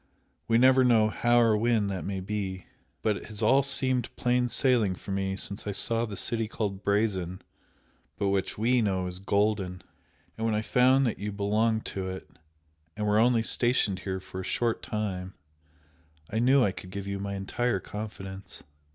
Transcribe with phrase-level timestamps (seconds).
[0.47, 2.65] We never know how or when that may be.
[3.03, 6.83] But it has all seemed plain sailing for me since I saw the city called
[6.83, 7.43] 'Brazen'
[8.17, 9.83] but which WE know is Golden!
[10.39, 12.27] and when I found that you belonged to it,
[12.97, 15.35] and were only stationed here for a short time,
[16.31, 18.63] I knew I could give you my entire confidence.